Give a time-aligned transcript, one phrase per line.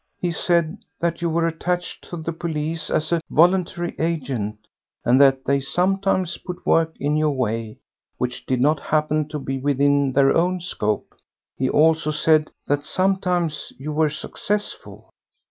[0.19, 4.57] He said that you were attached to the police as a voluntary agent,
[5.05, 7.77] and that they sometimes put work in your way
[8.17, 11.13] which did not happen to be within their own scope.
[11.55, 15.11] He also said that sometimes you were successful."